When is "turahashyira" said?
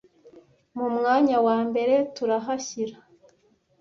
2.15-2.95